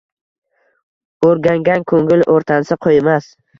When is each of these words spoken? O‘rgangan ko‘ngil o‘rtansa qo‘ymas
O‘rgangan 1.29 1.87
ko‘ngil 1.93 2.27
o‘rtansa 2.37 2.81
qo‘ymas 2.89 3.33